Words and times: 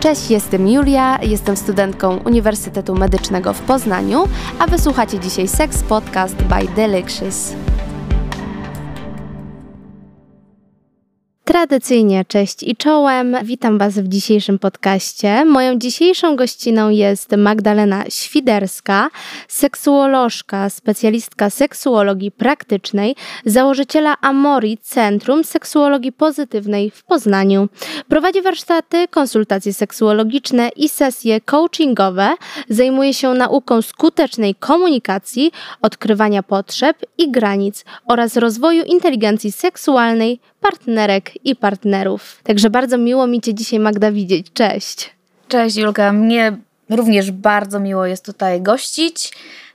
Cześć, 0.00 0.30
jestem 0.30 0.68
Julia, 0.68 1.18
jestem 1.22 1.56
studentką 1.56 2.16
Uniwersytetu 2.16 2.94
Medycznego 2.94 3.52
w 3.52 3.60
Poznaniu, 3.60 4.28
a 4.58 4.66
wysłuchacie 4.66 5.18
dzisiaj 5.18 5.48
Sex 5.48 5.82
Podcast 5.82 6.36
by 6.36 6.68
Delicious. 6.76 7.65
Tradycyjnie 11.46 12.24
cześć 12.24 12.62
i 12.62 12.76
czołem. 12.76 13.36
Witam 13.42 13.78
Was 13.78 13.94
w 13.94 14.08
dzisiejszym 14.08 14.58
podcaście. 14.58 15.44
Moją 15.44 15.78
dzisiejszą 15.78 16.36
gościną 16.36 16.90
jest 16.90 17.32
Magdalena 17.36 18.04
Świderska, 18.08 19.10
seksuolożka, 19.48 20.70
specjalistka 20.70 21.50
seksuologii 21.50 22.30
praktycznej, 22.30 23.16
założyciela 23.44 24.16
Amori 24.20 24.78
Centrum 24.78 25.44
Seksuologii 25.44 26.12
Pozytywnej 26.12 26.90
w 26.90 27.04
Poznaniu. 27.04 27.68
Prowadzi 28.08 28.42
warsztaty, 28.42 29.08
konsultacje 29.08 29.74
seksuologiczne 29.74 30.68
i 30.76 30.88
sesje 30.88 31.40
coachingowe. 31.40 32.34
Zajmuje 32.68 33.14
się 33.14 33.34
nauką 33.34 33.82
skutecznej 33.82 34.54
komunikacji, 34.54 35.52
odkrywania 35.82 36.42
potrzeb 36.42 36.96
i 37.18 37.30
granic 37.30 37.84
oraz 38.08 38.36
rozwoju 38.36 38.84
inteligencji 38.84 39.52
seksualnej 39.52 40.40
partnerek 40.70 41.44
i 41.44 41.56
partnerów. 41.56 42.40
Także 42.42 42.70
bardzo 42.70 42.98
miło 42.98 43.26
mi 43.26 43.40
Cię 43.40 43.54
dzisiaj, 43.54 43.78
Magda, 43.78 44.12
widzieć. 44.12 44.46
Cześć. 44.52 45.10
Cześć, 45.48 45.76
Julka. 45.76 46.12
Mnie 46.12 46.56
również 46.90 47.30
bardzo 47.30 47.80
miło 47.80 48.06
jest 48.06 48.24
tutaj 48.24 48.62
gościć. 48.62 49.32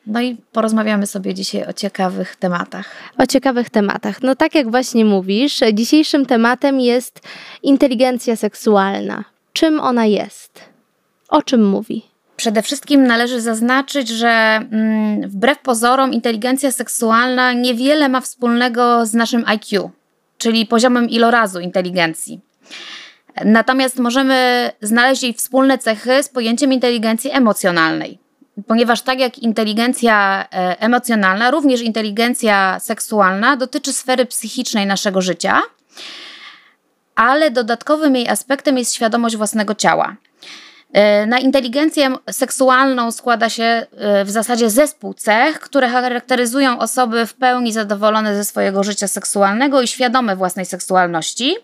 No 0.08 0.22
i 0.22 0.38
porozmawiamy 0.52 1.08
sobie 1.08 1.34
dzisiaj 1.34 1.66
o 1.68 1.73
ciekawych 1.73 2.35
tematach. 2.35 2.90
O 3.18 3.27
ciekawych 3.27 3.70
tematach. 3.70 4.22
No 4.23 4.35
tak 4.35 4.55
jak 4.55 4.72
właśnie 4.72 5.05
mówisz, 5.05 5.59
dzisiejszym 5.73 6.26
tematem 6.26 6.80
jest 6.80 7.20
inteligencja 7.63 8.35
seksualna. 8.35 9.23
Czym 9.54 9.79
ona 9.79 10.05
jest? 10.05 10.62
O 11.29 11.41
czym 11.41 11.70
mówi? 11.70 12.05
Przede 12.35 12.62
wszystkim 12.62 13.07
należy 13.07 13.41
zaznaczyć, 13.41 14.10
że 14.10 14.29
mm, 14.29 15.29
wbrew 15.29 15.60
pozorom 15.60 16.13
inteligencja 16.13 16.71
seksualna 16.71 17.54
niewiele 17.54 18.10
ma 18.10 18.21
wspólnego 18.21 19.05
z 19.05 19.13
naszym 19.13 19.44
IQ 19.46 19.91
czyli 20.42 20.66
poziomem 20.66 21.10
ilorazu 21.10 21.60
inteligencji. 21.60 22.42
Natomiast 23.46 24.00
możemy 24.00 24.72
znaleźć 24.82 25.24
jej 25.24 25.34
wspólne 25.34 25.78
cechy 25.78 26.24
z 26.24 26.30
pojęciem 26.30 26.74
inteligencji 26.74 27.32
emocjonalnej. 27.32 28.20
Ponieważ 28.68 29.02
tak 29.02 29.20
jak 29.20 29.40
inteligencja 29.40 30.46
e, 30.54 30.80
emocjonalna, 30.80 31.52
również 31.52 31.82
inteligencja 31.82 32.80
seksualna 32.80 33.58
dotyczy 33.58 33.94
sfery 33.94 34.26
psychicznej 34.26 34.86
naszego 34.86 35.22
życia, 35.22 35.62
ale 37.16 37.52
dodatkowym 37.52 38.16
jej 38.16 38.28
aspektem 38.28 38.78
jest 38.78 38.94
świadomość 38.94 39.38
własnego 39.38 39.76
ciała. 39.76 40.16
E, 40.94 41.26
na 41.26 41.40
inteligencję 41.40 42.16
seksualną 42.32 43.12
składa 43.12 43.50
się 43.50 43.64
e, 43.64 44.26
w 44.26 44.32
zasadzie 44.32 44.70
zespół 44.70 45.14
cech, 45.14 45.60
które 45.60 45.90
charakteryzują 45.90 46.80
osoby 46.80 47.26
w 47.26 47.34
pełni 47.34 47.74
zadowolone 47.74 48.36
ze 48.36 48.46
swojego 48.46 48.84
życia 48.84 49.08
seksualnego 49.08 49.82
i 49.82 49.88
świadome 49.88 50.36
własnej 50.36 50.66
seksualności. 50.66 51.56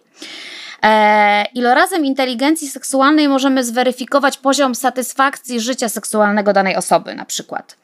E, 0.83 1.45
ilorazem 1.53 2.05
inteligencji 2.05 2.67
seksualnej 2.67 3.27
możemy 3.27 3.63
zweryfikować 3.63 4.37
poziom 4.37 4.75
satysfakcji 4.75 5.59
życia 5.59 5.89
seksualnego 5.89 6.53
danej 6.53 6.75
osoby, 6.75 7.15
na 7.15 7.25
przykład. 7.25 7.77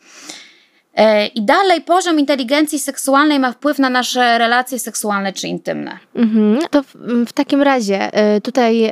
E, 0.95 1.27
I 1.27 1.41
dalej 1.41 1.81
poziom 1.81 2.19
inteligencji 2.19 2.79
seksualnej 2.79 3.39
ma 3.39 3.51
wpływ 3.51 3.79
na 3.79 3.89
nasze 3.89 4.37
relacje 4.37 4.79
seksualne 4.79 5.33
czy 5.33 5.47
intymne. 5.47 5.97
Mhm. 6.15 6.59
To 6.69 6.83
w, 6.83 6.95
w, 7.27 7.33
takim 7.33 7.61
razie 7.61 8.13
e, 8.13 8.41
tutaj, 8.41 8.83
e, 8.83 8.91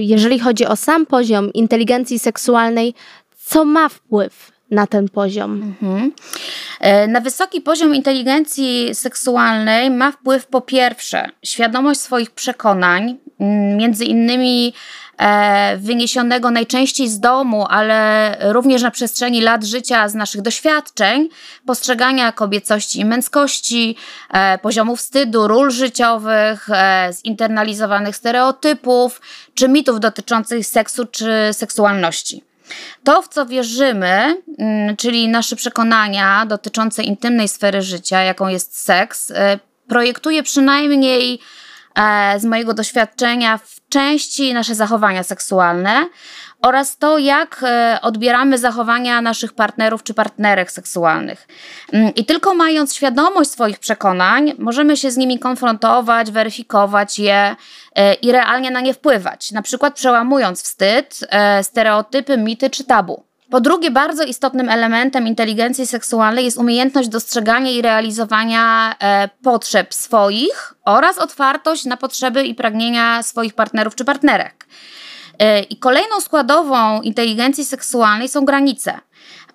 jeżeli 0.00 0.38
chodzi 0.38 0.66
o 0.66 0.76
sam 0.76 1.06
poziom 1.06 1.52
inteligencji 1.52 2.18
seksualnej, 2.18 2.94
co 3.36 3.64
ma 3.64 3.88
wpływ 3.88 4.52
na 4.70 4.86
ten 4.86 5.08
poziom? 5.08 5.74
Mhm. 5.82 6.12
Na 7.08 7.20
wysoki 7.20 7.60
poziom 7.60 7.94
inteligencji 7.94 8.94
seksualnej 8.94 9.90
ma 9.90 10.12
wpływ 10.12 10.46
po 10.46 10.60
pierwsze 10.60 11.28
świadomość 11.42 12.00
swoich 12.00 12.30
przekonań, 12.30 13.18
między 13.76 14.04
innymi 14.04 14.74
e, 15.18 15.76
wyniesionego 15.76 16.50
najczęściej 16.50 17.08
z 17.08 17.20
domu, 17.20 17.66
ale 17.70 18.36
również 18.40 18.82
na 18.82 18.90
przestrzeni 18.90 19.40
lat 19.40 19.64
życia 19.64 20.08
z 20.08 20.14
naszych 20.14 20.42
doświadczeń, 20.42 21.28
postrzegania 21.66 22.32
kobiecości 22.32 23.00
i 23.00 23.04
męskości, 23.04 23.96
e, 24.30 24.58
poziomu 24.58 24.96
wstydu, 24.96 25.48
ról 25.48 25.70
życiowych, 25.70 26.70
e, 26.70 27.10
zinternalizowanych 27.12 28.16
stereotypów 28.16 29.20
czy 29.54 29.68
mitów 29.68 30.00
dotyczących 30.00 30.66
seksu 30.66 31.06
czy 31.06 31.32
seksualności. 31.52 32.44
To, 33.04 33.22
w 33.22 33.28
co 33.28 33.46
wierzymy, 33.46 34.42
mm, 34.58 34.96
czyli 34.96 35.28
nasze 35.28 35.56
przekonania 35.56 36.46
dotyczące 36.46 37.02
intymnej 37.02 37.48
sfery 37.48 37.82
życia, 37.82 38.22
jaką 38.22 38.48
jest 38.48 38.84
seks, 38.84 39.32
projektuje 39.88 40.42
przynajmniej 40.42 41.40
z 42.38 42.44
mojego 42.44 42.74
doświadczenia 42.74 43.58
w 43.58 43.88
części 43.88 44.54
nasze 44.54 44.74
zachowania 44.74 45.22
seksualne 45.22 46.06
oraz 46.62 46.98
to, 46.98 47.18
jak 47.18 47.60
e, 47.62 47.98
odbieramy 48.02 48.58
zachowania 48.58 49.20
naszych 49.20 49.52
partnerów 49.52 50.02
czy 50.02 50.14
partnerek 50.14 50.70
seksualnych. 50.70 51.48
Mm, 51.92 52.14
I 52.14 52.24
tylko 52.24 52.54
mając 52.54 52.94
świadomość 52.94 53.50
swoich 53.50 53.78
przekonań, 53.78 54.52
możemy 54.58 54.96
się 54.96 55.10
z 55.10 55.16
nimi 55.16 55.38
konfrontować, 55.38 56.30
weryfikować 56.30 57.18
je 57.18 57.56
e, 57.94 58.14
i 58.14 58.32
realnie 58.32 58.70
na 58.70 58.80
nie 58.80 58.94
wpływać, 58.94 59.52
na 59.52 59.62
przykład 59.62 59.94
przełamując 59.94 60.62
wstyd, 60.62 61.20
stereotypy, 61.62 62.36
mity 62.36 62.70
czy 62.70 62.84
tabu. 62.84 63.27
Po 63.50 63.60
drugie, 63.60 63.90
bardzo 63.90 64.24
istotnym 64.24 64.68
elementem 64.68 65.26
inteligencji 65.26 65.86
seksualnej 65.86 66.44
jest 66.44 66.56
umiejętność 66.56 67.08
dostrzegania 67.08 67.70
i 67.70 67.82
realizowania 67.82 68.94
e, 69.00 69.28
potrzeb 69.42 69.94
swoich 69.94 70.74
oraz 70.84 71.18
otwartość 71.18 71.84
na 71.84 71.96
potrzeby 71.96 72.44
i 72.44 72.54
pragnienia 72.54 73.22
swoich 73.22 73.54
partnerów 73.54 73.94
czy 73.94 74.04
partnerek. 74.04 74.66
E, 75.38 75.62
I 75.62 75.76
kolejną 75.76 76.20
składową 76.20 77.02
inteligencji 77.02 77.64
seksualnej 77.64 78.28
są 78.28 78.44
granice. 78.44 79.00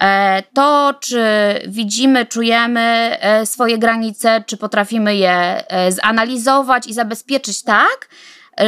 E, 0.04 0.44
to, 0.54 0.94
czy 1.00 1.24
widzimy, 1.68 2.26
czujemy 2.26 3.18
e, 3.20 3.46
swoje 3.46 3.78
granice, 3.78 4.44
czy 4.48 4.58
potrafimy 4.58 5.16
je 5.16 5.64
e, 5.68 5.92
zanalizować 5.92 6.88
i 6.88 6.94
zabezpieczyć 6.94 7.64
tak, 7.64 8.10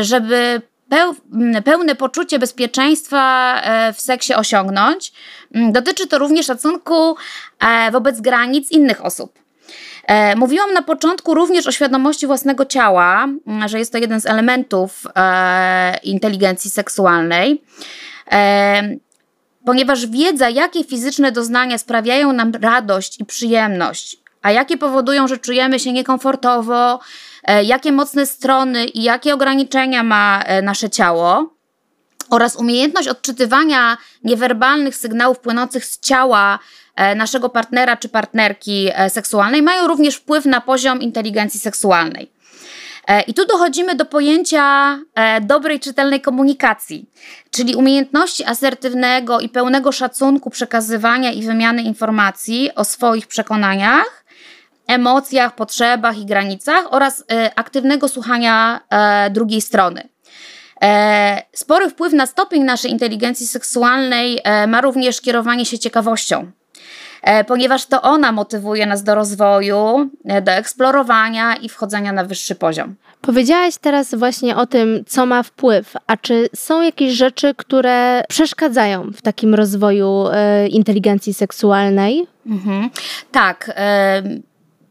żeby 0.01 0.61
pełne 1.66 1.96
poczucie 1.96 2.40
bezpieczeństwa 2.40 3.56
e, 3.62 3.94
w 3.94 4.01
seksie 4.01 4.34
osiągnąć. 4.34 5.12
Mm, 5.53 5.72
dotyczy 5.72 6.07
to 6.07 6.19
również 6.19 6.46
szacunku 6.46 7.16
e, 7.59 7.91
wobec 7.91 8.22
granic 8.22 8.72
innych 8.72 9.06
osób. 9.06 9.40
E, 10.07 10.35
mówiłam 10.35 10.73
na 10.73 10.81
początku 10.81 11.34
również 11.34 11.68
o 11.68 11.72
świadomości 11.72 12.28
własnego 12.28 12.66
ciała, 12.66 13.28
mm, 13.47 13.68
że 13.68 13.79
jest 13.79 13.91
to 13.91 13.97
jeden 13.97 14.22
z 14.22 14.25
elementów 14.25 15.03
inteligencji 16.03 16.72
seksualnej 16.72 17.62
ponieważ 19.66 20.07
wiedza, 20.07 20.50
jakie 20.50 20.84
fizyczne 20.84 21.31
doznania 21.31 21.78
sprawiają 21.78 22.34
nam 22.34 22.52
radość 22.62 23.19
i 23.19 23.25
przyjemność, 23.25 24.17
a 24.45 24.51
jakie 24.51 24.78
powodują, 24.78 25.28
że 25.28 25.38
czujemy 25.38 25.79
się 25.79 25.94
niekomfortowo, 25.94 27.00
E, 27.45 27.63
jakie 27.63 27.91
mocne 27.91 28.25
strony 28.25 28.85
i 28.85 29.03
jakie 29.03 29.33
ograniczenia 29.33 30.03
ma 30.03 30.44
e, 30.45 30.61
nasze 30.61 30.89
ciało 30.89 31.56
oraz 32.29 32.55
umiejętność 32.55 33.07
odczytywania 33.07 33.97
niewerbalnych 34.23 34.95
sygnałów 34.95 35.39
płynących 35.39 35.85
z 35.85 36.00
ciała 36.00 36.59
e, 36.95 37.16
naszego 37.16 37.50
partnera 37.50 37.97
czy 37.97 38.09
partnerki 38.09 38.89
seksualnej 39.09 39.61
mają 39.61 39.88
również 39.88 40.16
wpływ 40.16 40.45
na 40.45 40.61
poziom 40.61 41.01
inteligencji 41.01 41.59
seksualnej. 41.59 42.35
I 43.28 43.34
tu 43.34 43.46
dochodzimy 43.46 43.96
do 43.96 44.05
pojęcia 44.05 44.97
dobrej, 45.41 45.79
czytelnej 45.79 46.22
komunikacji, 46.22 47.09
czyli 47.52 47.75
umiejętności 47.75 48.46
asertywnego 48.46 49.40
i 49.40 49.49
pełnego 49.49 49.91
szacunku 49.91 50.49
przekazywania 50.49 51.31
i 51.31 51.43
wymiany 51.43 51.81
informacji 51.81 52.75
o 52.75 52.84
swoich 52.84 53.28
przekonaniach 53.28 54.24
emocjach, 54.87 55.55
potrzebach 55.55 56.17
i 56.17 56.26
granicach 56.26 56.93
oraz 56.93 57.23
e, 57.32 57.52
aktywnego 57.55 58.08
słuchania 58.08 58.82
e, 58.90 59.29
drugiej 59.29 59.61
strony. 59.61 60.09
E, 60.82 61.41
spory 61.53 61.90
wpływ 61.90 62.14
na 62.14 62.26
stopień 62.26 62.64
naszej 62.64 62.91
inteligencji 62.91 63.47
seksualnej 63.47 64.40
ma 64.67 64.82
również 64.82 65.22
kierowanie 65.22 65.66
się 65.66 65.79
ciekawością, 65.79 66.52
ponieważ 67.47 67.85
to 67.85 68.02
ona 68.02 68.32
motywuje 68.32 68.85
nas 68.85 69.03
do 69.03 69.16
rozwoju, 69.16 70.09
do 70.41 70.52
eksplorowania 70.52 71.55
i 71.55 71.70
wchodzenia 71.70 72.11
na 72.11 72.26
wyższy 72.26 72.55
poziom. 72.55 72.96
Powiedziałaś 73.22 73.78
teraz 73.81 74.16
właśnie 74.16 74.55
o 74.55 74.66
tym, 74.66 75.03
co 75.08 75.26
ma 75.26 75.43
wpływ, 75.43 75.93
a 76.08 76.17
czy 76.17 76.49
są 76.55 76.81
jakieś 76.81 77.14
rzeczy, 77.14 77.53
które 77.58 78.23
przeszkadzają 78.29 79.11
w 79.11 79.22
takim 79.22 79.55
rozwoju 79.55 80.26
inteligencji 80.70 81.34
seksualnej? 81.34 82.28
Mhm. 82.46 82.90
Tak 83.31 83.72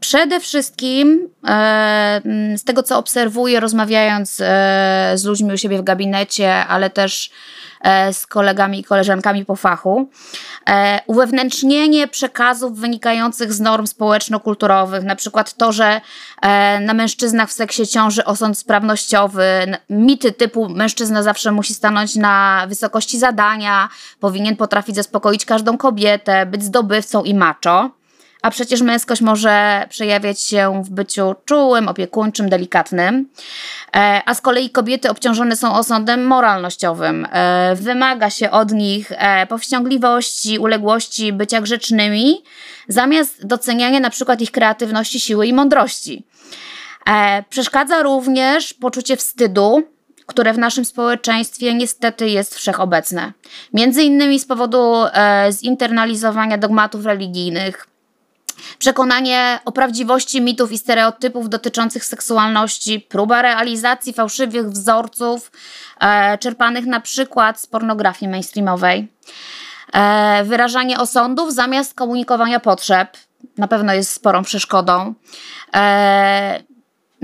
Przede 0.04 0.40
wszystkim 0.40 1.28
e, 1.46 2.20
z 2.56 2.64
tego, 2.64 2.82
co 2.82 2.98
obserwuję, 2.98 3.60
rozmawiając 3.60 4.40
e, 4.40 5.12
z 5.14 5.24
ludźmi 5.24 5.54
u 5.54 5.58
siebie 5.58 5.78
w 5.78 5.82
gabinecie, 5.82 6.54
ale 6.54 6.90
też 6.90 7.30
e, 7.80 8.12
z 8.12 8.26
kolegami 8.26 8.80
i 8.80 8.84
koleżankami 8.84 9.44
po 9.44 9.56
fachu, 9.56 10.10
uwewnętrznienie 11.06 12.08
przekazów 12.08 12.78
wynikających 12.78 13.52
z 13.52 13.60
norm 13.60 13.86
społeczno-kulturowych, 13.86 15.04
na 15.04 15.16
przykład 15.16 15.54
to, 15.54 15.72
że 15.72 16.00
na 16.80 16.94
mężczyznach 16.94 17.48
w 17.48 17.52
seksie 17.52 17.86
ciąży 17.86 18.24
osąd 18.24 18.58
sprawnościowy, 18.58 19.76
mity 19.90 20.32
typu 20.32 20.68
mężczyzna 20.68 21.22
zawsze 21.22 21.52
musi 21.52 21.74
stanąć 21.74 22.16
na 22.16 22.66
wysokości 22.68 23.18
zadania, 23.18 23.88
powinien 24.20 24.56
potrafić 24.56 24.96
zaspokoić 24.96 25.44
każdą 25.44 25.76
kobietę, 25.76 26.46
być 26.46 26.64
zdobywcą 26.64 27.22
i 27.22 27.34
macho 27.34 28.03
a 28.44 28.50
przecież 28.50 28.80
męskość 28.80 29.20
może 29.20 29.86
przejawiać 29.88 30.42
się 30.42 30.82
w 30.84 30.90
byciu 30.90 31.34
czułym, 31.44 31.88
opiekuńczym, 31.88 32.48
delikatnym. 32.48 33.28
E, 33.96 34.22
a 34.26 34.34
z 34.34 34.40
kolei 34.40 34.70
kobiety 34.70 35.10
obciążone 35.10 35.56
są 35.56 35.74
osądem 35.74 36.26
moralnościowym. 36.26 37.26
E, 37.32 37.74
wymaga 37.74 38.30
się 38.30 38.50
od 38.50 38.72
nich 38.72 39.12
e, 39.12 39.46
powściągliwości, 39.46 40.58
uległości, 40.58 41.32
bycia 41.32 41.60
grzecznymi, 41.60 42.42
zamiast 42.88 43.46
doceniania 43.46 44.00
na 44.00 44.10
przykład 44.10 44.40
ich 44.40 44.50
kreatywności, 44.50 45.20
siły 45.20 45.46
i 45.46 45.52
mądrości. 45.52 46.26
Przeszkadza 47.48 48.02
również 48.02 48.74
poczucie 48.74 49.16
wstydu, 49.16 49.82
które 50.26 50.52
w 50.52 50.58
naszym 50.58 50.84
społeczeństwie 50.84 51.74
niestety 51.74 52.28
jest 52.28 52.54
wszechobecne. 52.54 53.32
Między 53.72 54.02
innymi 54.02 54.40
z 54.40 54.46
powodu 54.46 54.94
zinternalizowania 55.50 56.58
dogmatów 56.58 57.04
religijnych, 57.04 57.86
Przekonanie 58.78 59.58
o 59.64 59.72
prawdziwości 59.72 60.42
mitów 60.42 60.72
i 60.72 60.78
stereotypów 60.78 61.48
dotyczących 61.48 62.04
seksualności, 62.04 63.00
próba 63.00 63.42
realizacji 63.42 64.12
fałszywych 64.12 64.70
wzorców, 64.70 65.52
e, 66.00 66.38
czerpanych 66.38 66.86
na 66.86 67.00
przykład 67.00 67.60
z 67.60 67.66
pornografii 67.66 68.30
mainstreamowej, 68.30 69.08
e, 69.92 70.44
wyrażanie 70.44 70.98
osądów 70.98 71.54
zamiast 71.54 71.94
komunikowania 71.94 72.60
potrzeb, 72.60 73.16
na 73.58 73.68
pewno 73.68 73.94
jest 73.94 74.10
sporą 74.10 74.42
przeszkodą. 74.42 75.14
E, 75.74 76.62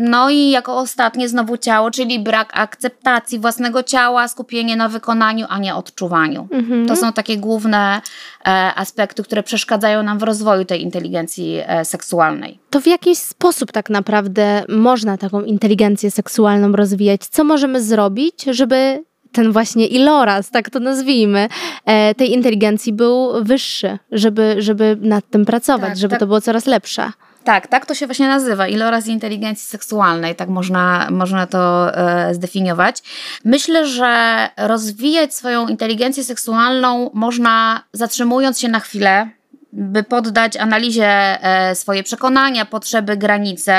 no 0.01 0.31
i 0.31 0.51
jako 0.51 0.79
ostatnie 0.79 1.29
znowu 1.29 1.57
ciało, 1.57 1.91
czyli 1.91 2.21
brak 2.21 2.51
akceptacji 2.55 3.39
własnego 3.39 3.83
ciała, 3.83 4.29
skupienie 4.29 4.77
na 4.77 4.89
wykonaniu, 4.89 5.47
a 5.49 5.59
nie 5.59 5.75
odczuwaniu. 5.75 6.49
Mhm. 6.51 6.87
To 6.87 6.97
są 6.97 7.13
takie 7.13 7.37
główne 7.37 8.01
e, 8.47 8.51
aspekty, 8.77 9.23
które 9.23 9.43
przeszkadzają 9.43 10.03
nam 10.03 10.19
w 10.19 10.23
rozwoju 10.23 10.65
tej 10.65 10.83
inteligencji 10.83 11.61
e, 11.67 11.85
seksualnej. 11.85 12.59
To 12.71 12.81
w 12.81 12.87
jakiś 12.87 13.19
sposób 13.19 13.73
tak 13.73 13.91
naprawdę 13.91 14.65
można 14.69 15.19
taką 15.19 15.43
inteligencję 15.43 16.11
seksualną 16.11 16.73
rozwijać? 16.73 17.27
Co 17.27 17.45
możemy 17.45 17.83
zrobić, 17.83 18.45
żeby 18.45 19.05
ten 19.33 19.53
właśnie 19.53 19.87
iloraz, 19.87 20.51
tak 20.51 20.71
to 20.71 20.81
nazwijmy, 20.81 21.49
e, 21.85 22.15
tej 22.15 22.33
inteligencji 22.33 22.93
był 22.93 23.45
wyższy, 23.45 23.99
żeby, 24.13 24.57
żeby 24.59 24.99
nad 25.01 25.31
tym 25.31 25.45
pracować, 25.45 25.89
tak, 25.89 25.99
żeby 25.99 26.11
tak. 26.11 26.21
to 26.21 26.27
było 26.27 26.41
coraz 26.41 26.67
lepsze? 26.67 27.13
Tak, 27.45 27.67
tak 27.67 27.87
to 27.87 27.95
się 27.95 28.07
właśnie 28.07 28.29
nazywa, 28.29 28.69
iloraz 28.69 29.07
inteligencji 29.07 29.67
seksualnej, 29.67 30.37
tak 30.37 30.49
można, 30.49 31.09
można 31.11 31.47
to 31.47 31.95
e, 31.95 32.35
zdefiniować. 32.35 33.03
Myślę, 33.45 33.87
że 33.87 34.49
rozwijać 34.57 35.35
swoją 35.35 35.69
inteligencję 35.69 36.25
seksualną 36.25 37.11
można 37.15 37.83
zatrzymując 37.93 38.61
się 38.61 38.69
na 38.69 38.81
chwilę, 38.81 39.31
by 39.73 40.03
poddać 40.03 40.57
analizie 40.57 41.09
e, 41.43 41.75
swoje 41.75 42.03
przekonania, 42.03 42.65
potrzeby, 42.65 43.17
granice, 43.17 43.73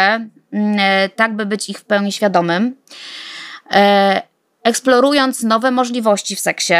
mm, 0.54 0.78
e, 0.80 1.10
tak 1.10 1.36
by 1.36 1.46
być 1.46 1.70
ich 1.70 1.80
w 1.80 1.86
pełni 1.86 2.12
świadomym. 2.12 2.76
E, 3.72 4.22
eksplorując 4.64 5.44
nowe 5.44 5.72
możliwości 5.72 6.36
w 6.36 6.40
seksie, 6.40 6.74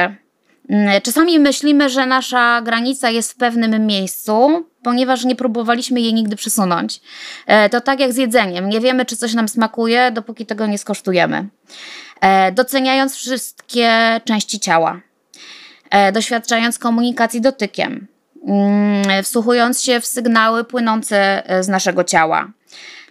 mm, 0.70 1.02
Czasami 1.02 1.40
myślimy, 1.40 1.90
że 1.90 2.06
nasza 2.06 2.62
granica 2.62 3.10
jest 3.10 3.34
w 3.34 3.36
pewnym 3.36 3.86
miejscu, 3.86 4.66
ponieważ 4.84 5.26
nie 5.26 5.36
próbowaliśmy 5.36 6.02
jej 6.02 6.14
nigdy 6.14 6.36
przesunąć. 6.36 7.02
E, 7.48 7.70
to 7.70 7.82
tak 7.82 8.00
jak 8.00 8.14
z 8.14 8.18
jedzeniem. 8.18 8.70
Nie 8.70 8.80
wiemy, 8.80 9.06
czy 9.06 9.18
coś 9.18 9.34
nam 9.34 9.50
smakuje, 9.50 10.12
dopóki 10.12 10.46
tego 10.46 10.68
nie 10.68 10.78
skosztujemy. 10.78 11.48
E, 12.22 12.52
doceniając 12.52 13.16
wszystkie 13.16 14.22
części 14.26 14.60
ciała, 14.60 15.02
e, 15.90 16.12
doświadczając 16.12 16.80
komunikacji 16.80 17.42
dotykiem, 17.42 18.08
mm, 18.48 19.24
wsłuchując 19.24 19.84
się 19.84 20.00
w 20.00 20.06
sygnały 20.06 20.64
płynące 20.64 21.44
z 21.62 21.68
naszego 21.68 22.04
ciała. 22.04 22.52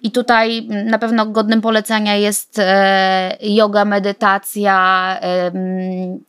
I 0.02 0.10
tutaj 0.10 0.68
na 0.84 0.98
pewno 0.98 1.26
godnym 1.26 1.60
polecenia 1.60 2.16
jest 2.16 2.58
e, 2.58 3.36
yoga, 3.40 3.84
medytacja, 3.84 5.18
e, 5.22 5.52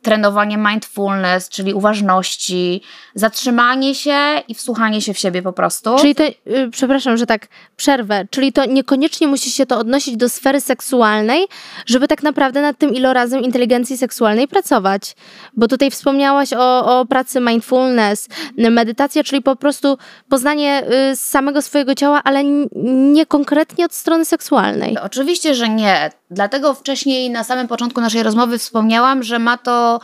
trenowanie 0.02 0.58
mindfulness, 0.58 1.48
czyli 1.48 1.74
uważności, 1.74 2.82
zatrzymanie 3.14 3.94
się 3.94 4.18
i 4.48 4.54
wsłuchanie 4.54 5.02
się 5.02 5.14
w 5.14 5.18
siebie 5.18 5.42
po 5.42 5.52
prostu. 5.52 5.96
Czyli 5.98 6.14
to, 6.14 6.24
y, 6.24 6.34
przepraszam, 6.70 7.16
że 7.16 7.26
tak 7.26 7.48
przerwę, 7.76 8.26
czyli 8.30 8.52
to 8.52 8.64
niekoniecznie 8.64 9.28
musi 9.28 9.50
się 9.50 9.66
to 9.66 9.78
odnosić 9.78 10.16
do 10.16 10.28
sfery 10.28 10.60
seksualnej, 10.60 11.46
żeby 11.86 12.08
tak 12.08 12.22
naprawdę 12.22 12.62
nad 12.62 12.78
tym 12.78 12.94
ilorazem 12.94 13.42
inteligencji 13.42 13.96
seksualnej 13.98 14.48
pracować. 14.48 15.16
Bo 15.56 15.68
tutaj 15.68 15.90
wspomniałaś 15.90 16.52
o, 16.52 17.00
o 17.00 17.06
pracy 17.06 17.40
mindfulness, 17.40 18.28
medytacja, 18.58 19.24
czyli 19.24 19.42
po 19.42 19.56
prostu 19.56 19.98
poznanie 20.28 20.82
y, 21.12 21.16
samego 21.16 21.62
swojego 21.62 21.94
ciała, 21.94 22.20
ale 22.24 22.44
nie 22.84 23.26
konkretnie 23.26 23.61
konkretnie 23.62 23.84
od 23.84 23.94
strony 23.94 24.24
seksualnej. 24.24 24.98
Oczywiście, 24.98 25.54
że 25.54 25.68
nie. 25.68 26.10
Dlatego 26.30 26.74
wcześniej 26.74 27.30
na 27.30 27.44
samym 27.44 27.68
początku 27.68 28.00
naszej 28.00 28.22
rozmowy 28.22 28.58
wspomniałam, 28.58 29.22
że 29.22 29.38
ma 29.38 29.56
to 29.58 30.00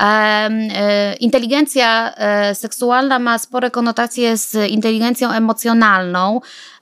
e, 0.00 1.14
inteligencja 1.14 2.14
e, 2.14 2.54
seksualna 2.54 3.18
ma 3.18 3.38
spore 3.38 3.70
konotacje 3.70 4.36
z 4.36 4.70
inteligencją 4.70 5.30
emocjonalną, 5.30 6.40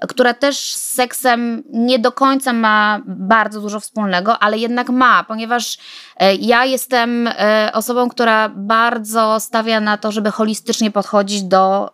która 0.08 0.34
też 0.34 0.56
z 0.74 0.94
seksem 0.94 1.62
nie 1.72 1.98
do 1.98 2.12
końca 2.12 2.52
ma 2.52 3.00
bardzo 3.06 3.60
dużo 3.60 3.80
wspólnego, 3.80 4.38
ale 4.38 4.58
jednak 4.58 4.88
ma, 4.90 5.24
ponieważ 5.24 5.78
e, 6.16 6.34
ja 6.34 6.64
jestem 6.64 7.28
osobą, 7.72 8.08
która 8.08 8.48
bardzo 8.48 9.40
stawia 9.40 9.80
na 9.80 9.96
to, 9.96 10.12
żeby 10.12 10.30
holistycznie 10.30 10.90
podchodzić 10.90 11.42
do, 11.42 11.90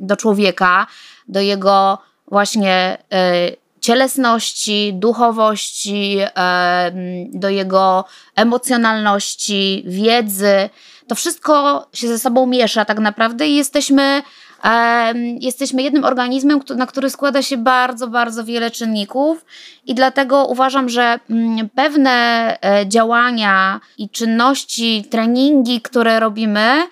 do 0.00 0.16
człowieka, 0.16 0.86
do 1.28 1.40
jego 1.40 1.98
właśnie 2.30 2.98
e, 3.12 3.50
cielesności, 3.80 4.92
duchowości, 4.94 6.18
e, 6.36 6.92
do 7.32 7.48
jego 7.48 8.04
emocjonalności, 8.36 9.84
wiedzy. 9.86 10.70
To 11.08 11.14
wszystko 11.14 11.86
się 11.92 12.08
ze 12.08 12.18
sobą 12.18 12.46
miesza 12.46 12.84
tak 12.84 12.98
naprawdę 12.98 13.48
i 13.48 13.56
jesteśmy, 13.56 14.22
e, 14.64 15.12
jesteśmy 15.40 15.82
jednym 15.82 16.04
organizmem, 16.04 16.60
na 16.76 16.86
który 16.86 17.10
składa 17.10 17.42
się 17.42 17.56
bardzo, 17.56 18.08
bardzo 18.08 18.44
wiele 18.44 18.70
czynników 18.70 19.44
i 19.86 19.94
dlatego 19.94 20.46
uważam, 20.46 20.88
że 20.88 21.18
mm, 21.30 21.68
pewne 21.68 22.56
działania 22.86 23.80
i 23.98 24.10
czynności, 24.10 25.04
treningi, 25.10 25.80
które 25.80 26.20
robimy, 26.20 26.88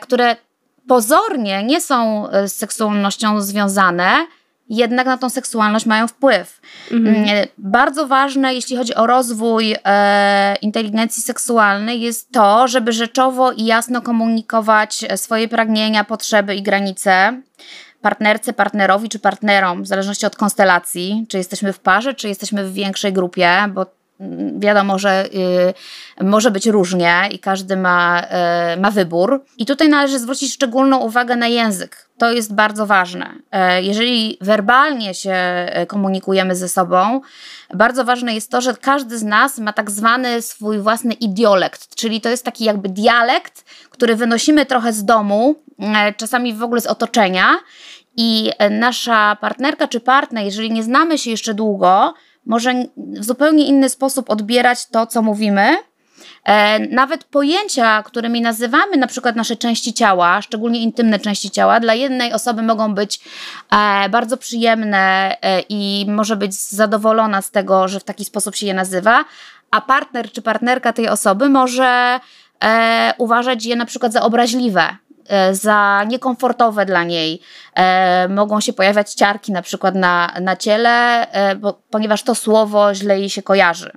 które 0.00 0.36
pozornie 0.88 1.62
nie 1.62 1.80
są 1.80 2.28
z 2.46 2.52
seksualnością 2.52 3.40
związane, 3.40 4.26
jednak 4.68 5.06
na 5.06 5.18
tą 5.18 5.30
seksualność 5.30 5.86
mają 5.86 6.08
wpływ. 6.08 6.60
Mhm. 6.92 7.16
Mm, 7.16 7.46
bardzo 7.58 8.06
ważne, 8.06 8.54
jeśli 8.54 8.76
chodzi 8.76 8.94
o 8.94 9.06
rozwój 9.06 9.76
e, 9.84 10.56
inteligencji 10.56 11.22
seksualnej, 11.22 12.00
jest 12.00 12.32
to, 12.32 12.68
żeby 12.68 12.92
rzeczowo 12.92 13.52
i 13.52 13.64
jasno 13.64 14.02
komunikować 14.02 15.04
e, 15.08 15.16
swoje 15.16 15.48
pragnienia, 15.48 16.04
potrzeby 16.04 16.54
i 16.54 16.62
granice 16.62 17.42
partnerce, 18.00 18.52
partnerowi 18.52 19.08
czy 19.08 19.18
partnerom, 19.18 19.82
w 19.82 19.86
zależności 19.86 20.26
od 20.26 20.36
konstelacji, 20.36 21.26
czy 21.28 21.38
jesteśmy 21.38 21.72
w 21.72 21.78
parze, 21.78 22.14
czy 22.14 22.28
jesteśmy 22.28 22.64
w 22.64 22.72
większej 22.72 23.12
grupie, 23.12 23.50
bo 23.74 23.86
wiadomo, 24.58 24.98
że 24.98 25.26
y, 26.20 26.24
może 26.24 26.50
być 26.50 26.66
różnie 26.66 27.28
i 27.30 27.38
każdy 27.38 27.76
ma, 27.76 28.22
y, 28.74 28.80
ma 28.80 28.90
wybór. 28.90 29.44
I 29.58 29.66
tutaj 29.66 29.88
należy 29.88 30.18
zwrócić 30.18 30.54
szczególną 30.54 30.98
uwagę 30.98 31.36
na 31.36 31.46
język. 31.46 32.04
To 32.18 32.32
jest 32.32 32.54
bardzo 32.54 32.86
ważne. 32.86 33.34
Y, 33.78 33.82
jeżeli 33.82 34.38
werbalnie 34.40 35.14
się 35.14 35.36
y, 35.82 35.86
komunikujemy 35.86 36.56
ze 36.56 36.68
sobą, 36.68 37.20
bardzo 37.74 38.04
ważne 38.04 38.34
jest 38.34 38.50
to, 38.50 38.60
że 38.60 38.74
każdy 38.74 39.18
z 39.18 39.22
nas 39.22 39.58
ma 39.58 39.72
tak 39.72 39.90
zwany 39.90 40.42
swój 40.42 40.78
własny 40.78 41.14
idiolekt, 41.14 41.94
czyli 41.94 42.20
to 42.20 42.28
jest 42.28 42.44
taki 42.44 42.64
jakby 42.64 42.88
dialekt, 42.88 43.64
który 43.90 44.16
wynosimy 44.16 44.66
trochę 44.66 44.92
z 44.92 45.04
domu, 45.04 45.54
y, 45.78 46.14
czasami 46.16 46.54
w 46.54 46.62
ogóle 46.62 46.80
z 46.80 46.86
otoczenia. 46.86 47.58
I 48.16 48.50
nasza 48.70 49.36
partnerka 49.40 49.88
czy 49.88 50.00
partner, 50.00 50.44
jeżeli 50.44 50.70
nie 50.70 50.82
znamy 50.82 51.18
się 51.18 51.30
jeszcze 51.30 51.54
długo, 51.54 52.14
może 52.46 52.74
w 52.96 53.24
zupełnie 53.24 53.66
inny 53.66 53.88
sposób 53.88 54.30
odbierać 54.30 54.86
to, 54.86 55.06
co 55.06 55.22
mówimy, 55.22 55.76
E, 56.44 56.78
nawet 56.78 57.24
pojęcia, 57.24 58.02
którymi 58.02 58.40
nazywamy 58.40 58.96
na 58.96 59.06
przykład 59.06 59.36
nasze 59.36 59.56
części 59.56 59.92
ciała, 59.92 60.42
szczególnie 60.42 60.80
intymne 60.80 61.18
części 61.18 61.50
ciała, 61.50 61.80
dla 61.80 61.94
jednej 61.94 62.32
osoby 62.32 62.62
mogą 62.62 62.94
być 62.94 63.20
e, 63.70 64.08
bardzo 64.08 64.36
przyjemne 64.36 65.36
e, 65.42 65.60
i 65.68 66.06
może 66.08 66.36
być 66.36 66.54
zadowolona 66.54 67.42
z 67.42 67.50
tego, 67.50 67.88
że 67.88 68.00
w 68.00 68.04
taki 68.04 68.24
sposób 68.24 68.54
się 68.54 68.66
je 68.66 68.74
nazywa, 68.74 69.24
a 69.70 69.80
partner 69.80 70.32
czy 70.32 70.42
partnerka 70.42 70.92
tej 70.92 71.08
osoby 71.08 71.48
może 71.48 72.20
uważać 73.18 73.64
je 73.64 73.76
na 73.76 73.86
przykład 73.86 74.12
za 74.12 74.22
obraźliwe 74.22 74.96
za 75.52 76.04
niekomfortowe 76.08 76.86
dla 76.86 77.04
niej. 77.04 77.40
E, 77.74 78.28
mogą 78.28 78.60
się 78.60 78.72
pojawiać 78.72 79.14
ciarki 79.14 79.52
na 79.52 79.62
przykład 79.62 79.94
na, 79.94 80.34
na 80.40 80.56
ciele, 80.56 81.26
e, 81.32 81.56
bo, 81.56 81.80
ponieważ 81.90 82.22
to 82.22 82.34
słowo 82.34 82.94
źle 82.94 83.20
jej 83.20 83.30
się 83.30 83.42
kojarzy. 83.42 83.92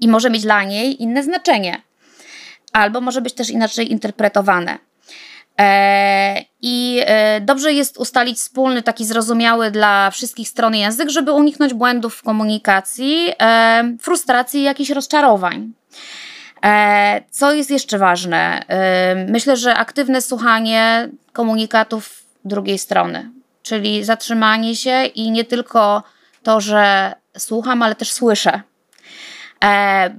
I 0.00 0.08
może 0.08 0.30
mieć 0.30 0.42
dla 0.42 0.64
niej 0.64 1.02
inne 1.02 1.22
znaczenie. 1.22 1.82
Albo 2.72 3.00
może 3.00 3.20
być 3.20 3.34
też 3.34 3.50
inaczej 3.50 3.92
interpretowane. 3.92 4.78
I 6.62 7.02
dobrze 7.40 7.72
jest 7.72 7.98
ustalić 7.98 8.38
wspólny, 8.38 8.82
taki 8.82 9.04
zrozumiały 9.04 9.70
dla 9.70 10.10
wszystkich 10.10 10.48
stron 10.48 10.74
język, 10.74 11.08
żeby 11.08 11.32
uniknąć 11.32 11.74
błędów 11.74 12.14
w 12.14 12.22
komunikacji, 12.22 13.32
frustracji 14.00 14.60
i 14.60 14.64
jakichś 14.64 14.90
rozczarowań. 14.90 15.72
E, 16.64 17.22
co 17.30 17.52
jest 17.52 17.70
jeszcze 17.70 17.98
ważne? 17.98 18.62
E, 18.68 19.14
myślę, 19.14 19.56
że 19.56 19.74
aktywne 19.74 20.22
słuchanie 20.22 21.08
komunikatów 21.32 22.22
drugiej 22.44 22.78
strony, 22.78 23.30
czyli 23.62 24.04
zatrzymanie 24.04 24.76
się 24.76 25.04
i 25.04 25.30
nie 25.30 25.44
tylko 25.44 26.02
to, 26.42 26.60
że 26.60 27.14
słucham, 27.38 27.82
ale 27.82 27.94
też 27.94 28.12
słyszę. 28.12 28.60
E, 29.64 30.10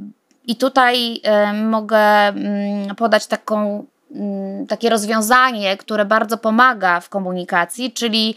I 0.45 0.55
tutaj 0.55 1.21
mogę 1.53 2.27
mm, 2.27 2.95
podać 2.95 3.27
taką, 3.27 3.85
mm, 4.15 4.67
takie 4.67 4.89
rozwiązanie, 4.89 5.77
które 5.77 6.05
bardzo 6.05 6.37
pomaga 6.37 6.99
w 6.99 7.09
komunikacji, 7.09 7.91
czyli 7.91 8.35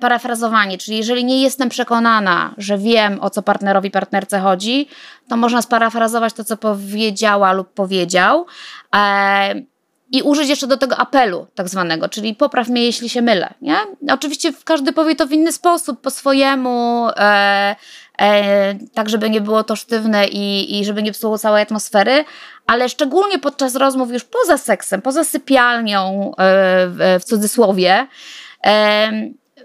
parafrazowanie, 0.00 0.78
czyli 0.78 0.96
jeżeli 0.96 1.24
nie 1.24 1.42
jestem 1.42 1.68
przekonana, 1.68 2.54
że 2.58 2.78
wiem 2.78 3.18
o 3.20 3.30
co 3.30 3.42
partnerowi, 3.42 3.90
partnerce 3.90 4.40
chodzi, 4.40 4.88
to 5.28 5.36
można 5.36 5.62
sparafrazować 5.62 6.32
to, 6.32 6.44
co 6.44 6.56
powiedziała 6.56 7.52
lub 7.52 7.72
powiedział. 7.72 8.46
E, 8.94 9.54
i 10.12 10.22
użyć 10.22 10.48
jeszcze 10.48 10.66
do 10.66 10.76
tego 10.76 10.96
apelu, 10.96 11.46
tak 11.54 11.68
zwanego, 11.68 12.08
czyli 12.08 12.34
popraw 12.34 12.68
mnie, 12.68 12.84
jeśli 12.84 13.08
się 13.08 13.22
mylę. 13.22 13.54
Nie? 13.62 13.76
Oczywiście 14.10 14.52
każdy 14.64 14.92
powie 14.92 15.16
to 15.16 15.26
w 15.26 15.32
inny 15.32 15.52
sposób, 15.52 16.00
po 16.00 16.10
swojemu, 16.10 17.08
e, 17.16 17.76
e, 18.20 18.74
tak 18.94 19.08
żeby 19.08 19.30
nie 19.30 19.40
było 19.40 19.64
to 19.64 19.76
sztywne 19.76 20.28
i, 20.28 20.78
i 20.80 20.84
żeby 20.84 21.02
nie 21.02 21.12
psuło 21.12 21.38
całej 21.38 21.62
atmosfery, 21.62 22.24
ale 22.66 22.88
szczególnie 22.88 23.38
podczas 23.38 23.74
rozmów 23.74 24.12
już 24.12 24.24
poza 24.24 24.58
seksem, 24.58 25.02
poza 25.02 25.24
sypialnią, 25.24 26.30
e, 26.30 26.34
w, 27.20 27.24
cudzysłowie, 27.24 28.06
e, 28.66 29.10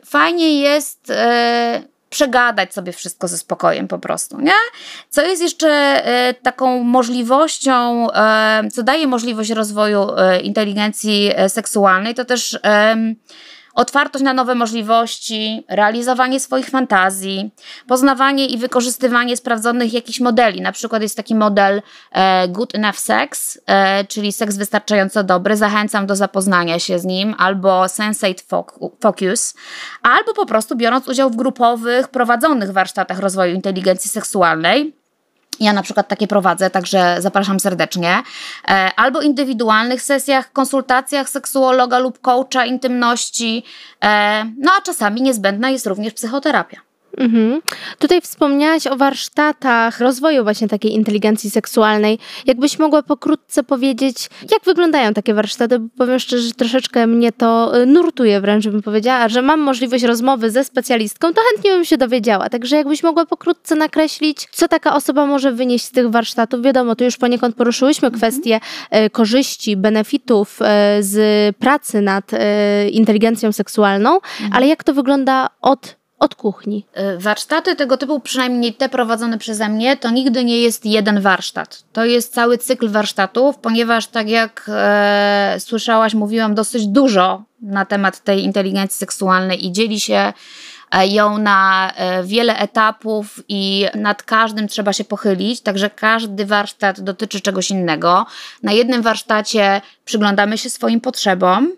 fajnie 0.06 0.62
jest 0.62 1.10
e, 1.10 1.84
przegadać 2.10 2.74
sobie 2.74 2.92
wszystko 2.92 3.28
ze 3.28 3.38
spokojem 3.38 3.88
po 3.88 4.00
prostu, 4.00 4.42
nie? 4.42 4.52
Co 5.10 5.22
jest 5.22 5.42
jeszcze 5.42 5.70
e, 5.70 6.34
taką 6.34 6.84
możliwością, 6.84 8.08
e, 8.12 8.70
co 8.72 8.84
daje 8.84 9.08
możliwość 9.08 9.50
rozwoju 9.50 10.08
inteligencji 10.44 11.32
seksualnej, 11.48 12.16
to 12.16 12.26
też 12.26 12.60
otwartość 13.74 14.24
na 14.24 14.34
nowe 14.34 14.56
możliwości, 14.56 15.66
realizowanie 15.70 16.40
swoich 16.40 16.70
fantazji, 16.70 17.52
poznawanie 17.88 18.46
i 18.46 18.58
wykorzystywanie 18.58 19.38
sprawdzonych 19.38 19.94
jakichś 19.94 20.20
modeli. 20.20 20.62
Na 20.62 20.72
przykład 20.72 21.02
jest 21.02 21.18
taki 21.18 21.36
model 21.36 21.82
e, 22.12 22.48
Good 22.48 22.76
Enough 22.76 23.00
Sex, 23.00 23.60
e, 23.68 24.06
czyli 24.06 24.34
seks 24.34 24.58
wystarczająco 24.58 25.24
dobry. 25.24 25.58
Zachęcam 25.58 26.08
do 26.08 26.16
zapoznania 26.16 26.80
się 26.80 27.00
z 27.00 27.06
nim, 27.06 27.36
albo 27.38 27.90
Sensate 27.90 28.44
Focus, 29.02 29.54
albo 30.02 30.34
po 30.34 30.46
prostu 30.46 30.76
biorąc 30.76 31.08
udział 31.08 31.30
w 31.30 31.36
grupowych, 31.36 32.08
prowadzonych 32.08 32.72
warsztatach 32.72 33.20
rozwoju 33.20 33.56
inteligencji 33.56 34.10
seksualnej 34.10 35.03
ja 35.60 35.74
na 35.74 35.84
przykład 35.84 36.08
takie 36.08 36.28
prowadzę, 36.28 36.70
także 36.70 37.16
zapraszam 37.20 37.60
serdecznie. 37.60 38.24
E, 38.68 38.92
albo 38.96 39.22
indywidualnych 39.22 40.02
sesjach, 40.02 40.52
konsultacjach 40.52 41.30
seksuologa 41.30 42.00
lub 42.00 42.22
coacha 42.22 42.66
intymności. 42.66 43.64
E, 44.04 44.46
no 44.58 44.72
a 44.80 44.82
czasami 44.82 45.22
niezbędna 45.22 45.70
jest 45.70 45.88
również 45.88 46.14
psychoterapia. 46.14 46.93
Mhm. 47.18 47.62
Tutaj 48.00 48.22
wspomniałaś 48.22 48.88
o 48.88 48.96
warsztatach 48.96 50.00
rozwoju 50.00 50.44
właśnie 50.44 50.68
takiej 50.68 50.94
inteligencji 50.94 51.50
seksualnej. 51.50 52.20
Jakbyś 52.46 52.80
mogła 52.80 53.04
pokrótce 53.04 53.64
powiedzieć, 53.64 54.30
jak 54.52 54.64
wyglądają 54.66 55.14
takie 55.14 55.34
warsztaty? 55.34 55.80
Bo 55.80 55.90
powiem 55.98 56.20
szczerze, 56.20 56.44
że 56.44 56.52
troszeczkę 56.52 57.08
mnie 57.08 57.32
to 57.32 57.82
y, 57.82 57.86
nurtuje 57.86 58.42
wręcz, 58.42 58.68
bym 58.68 58.82
powiedziała, 58.82 59.30
że 59.30 59.42
mam 59.42 59.60
możliwość 59.60 60.04
rozmowy 60.04 60.52
ze 60.52 60.64
specjalistką, 60.64 61.34
to 61.34 61.42
chętnie 61.52 61.72
bym 61.72 61.86
się 61.86 61.98
dowiedziała. 61.98 62.50
Także 62.50 62.76
jakbyś 62.76 63.04
mogła 63.04 63.26
pokrótce 63.26 63.76
nakreślić, 63.76 64.48
co 64.52 64.68
taka 64.68 64.96
osoba 64.96 65.26
może 65.26 65.52
wynieść 65.52 65.86
z 65.86 65.92
tych 65.92 66.10
warsztatów. 66.10 66.62
Wiadomo, 66.62 66.96
tu 66.96 67.04
już 67.04 67.18
poniekąd 67.18 67.56
poruszyłyśmy 67.56 68.08
mhm. 68.08 68.20
kwestie 68.20 68.60
y, 69.06 69.10
korzyści, 69.10 69.78
benefitów 69.78 70.60
y, 70.62 70.66
z 71.04 71.56
pracy 71.58 72.02
nad 72.02 72.32
inteligencją 72.92 73.52
seksualną, 73.52 74.16
mhm. 74.16 74.52
ale 74.54 74.68
jak 74.68 74.84
to 74.84 74.94
wygląda 74.94 75.48
od 75.62 76.03
od 76.24 76.36
kuchni. 76.36 76.86
Y, 77.16 77.18
warsztaty 77.20 77.76
tego 77.76 77.98
typu, 77.98 78.20
przynajmniej 78.20 78.74
te 78.74 78.90
prowadzone 78.90 79.38
przeze 79.38 79.70
mnie, 79.70 79.98
to 79.98 80.10
nigdy 80.10 80.44
nie 80.44 80.60
jest 80.60 80.86
jeden 80.86 81.22
warsztat. 81.22 81.84
To 81.94 82.06
jest 82.06 82.34
cały 82.34 82.58
cykl 82.58 82.90
warsztatów, 82.90 83.58
ponieważ 83.58 84.08
tak 84.08 84.30
jak 84.30 84.66
e, 84.74 85.56
słyszałaś, 85.60 86.14
mówiłam 86.14 86.56
dosyć 86.56 86.88
dużo 86.88 87.44
na 87.62 87.86
temat 87.86 88.24
tej 88.24 88.44
inteligencji 88.44 88.98
seksualnej 88.98 89.66
i 89.66 89.72
dzieli 89.72 90.00
się 90.00 90.34
e, 90.92 91.08
ją 91.08 91.38
na 91.38 91.92
e, 91.96 92.24
wiele 92.24 92.58
etapów 92.58 93.40
i 93.48 93.86
nad 93.96 94.24
każdym 94.24 94.68
trzeba 94.68 94.94
się 94.94 95.04
pochylić, 95.04 95.62
także 95.62 95.90
każdy 95.90 96.46
warsztat 96.46 97.02
dotyczy 97.02 97.42
czegoś 97.42 97.72
innego. 97.72 98.26
Na 98.64 98.72
jednym 98.72 99.02
warsztacie 99.02 99.82
przyglądamy 100.06 100.58
się 100.58 100.70
swoim 100.70 101.02
potrzebom, 101.02 101.72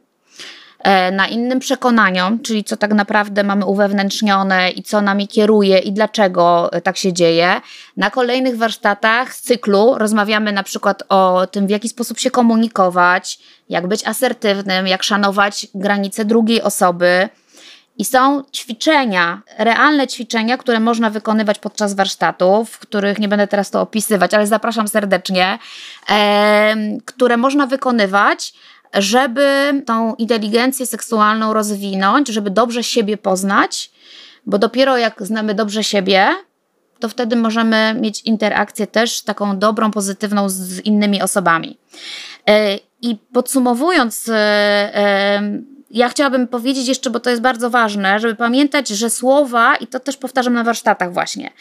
na 1.11 1.27
innym 1.27 1.59
przekonaniom, 1.59 2.39
czyli 2.39 2.63
co 2.63 2.77
tak 2.77 2.93
naprawdę 2.93 3.43
mamy 3.43 3.65
uwewnętrznione 3.65 4.69
i 4.69 4.83
co 4.83 5.01
nami 5.01 5.27
kieruje 5.27 5.77
i 5.77 5.91
dlaczego 5.91 6.69
e, 6.71 6.81
tak 6.81 6.97
się 6.97 7.13
dzieje. 7.13 7.61
Na 7.97 8.09
kolejnych 8.09 8.57
warsztatach 8.57 9.33
z 9.33 9.41
cyklu 9.41 9.95
rozmawiamy 9.97 10.51
na 10.51 10.63
przykład 10.63 11.03
o 11.09 11.47
tym, 11.47 11.67
w 11.67 11.69
jaki 11.69 11.89
sposób 11.89 12.19
się 12.19 12.31
komunikować, 12.31 13.39
jak 13.69 13.87
być 13.87 14.07
asertywnym, 14.07 14.87
jak 14.87 15.03
szanować 15.03 15.67
granice 15.75 16.25
drugiej 16.25 16.61
osoby. 16.61 17.29
I 17.97 18.05
są 18.05 18.43
ćwiczenia, 18.53 19.41
realne 19.57 20.07
ćwiczenia, 20.07 20.57
które 20.57 20.79
można 20.79 21.09
wykonywać 21.09 21.59
podczas 21.59 21.93
warsztatów, 21.93 22.79
których 22.79 23.19
nie 23.19 23.27
będę 23.27 23.47
teraz 23.47 23.71
to 23.71 23.81
opisywać, 23.81 24.33
ale 24.33 24.47
zapraszam 24.47 24.87
serdecznie, 24.87 25.59
e, 26.09 26.75
które 27.05 27.37
można 27.37 27.67
wykonywać 27.67 28.53
żeby 28.93 29.73
tą 29.85 30.15
inteligencję 30.15 30.85
seksualną 30.85 31.53
rozwinąć, 31.53 32.27
żeby 32.27 32.49
dobrze 32.49 32.83
siebie 32.83 33.17
poznać, 33.17 33.91
bo 34.45 34.57
dopiero 34.57 34.97
jak 34.97 35.23
znamy 35.23 35.53
dobrze 35.53 35.83
siebie, 35.83 36.27
to 36.99 37.09
wtedy 37.09 37.35
możemy 37.35 37.95
mieć 38.01 38.21
interakcję 38.21 38.87
też 38.87 39.21
taką 39.21 39.59
dobrą, 39.59 39.91
pozytywną 39.91 40.49
z 40.49 40.79
innymi 40.79 41.21
osobami. 41.21 41.77
E, 42.47 42.77
I 43.01 43.17
podsumowując, 43.33 44.29
e, 44.29 44.35
e, 44.35 45.41
ja 45.91 46.09
chciałabym 46.09 46.47
powiedzieć 46.47 46.87
jeszcze, 46.87 47.09
bo 47.09 47.19
to 47.19 47.29
jest 47.29 47.41
bardzo 47.41 47.69
ważne, 47.69 48.19
żeby 48.19 48.35
pamiętać, 48.35 48.87
że 48.87 49.09
słowa, 49.09 49.75
i 49.75 49.87
to 49.87 49.99
też 49.99 50.17
powtarzam 50.17 50.53
na 50.53 50.63
warsztatach 50.63 51.13
właśnie, 51.13 51.51